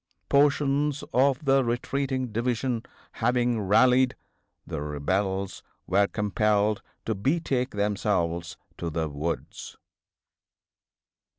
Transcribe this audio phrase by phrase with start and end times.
[0.29, 4.15] Portions of the retreating division having rallied,
[4.65, 9.77] the rebels were compelled to betake themselves to the woods."